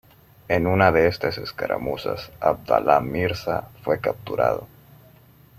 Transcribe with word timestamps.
En 0.47 0.65
una 0.65 0.91
de 0.91 1.05
estas 1.05 1.37
escaramuzas 1.37 2.31
Abdalá 2.39 2.99
Mirza 3.01 3.67
fue 3.83 3.99
capturado. 3.99 4.67